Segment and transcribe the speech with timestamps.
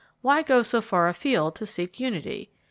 [0.23, 2.49] Why go so far afield to seek unity?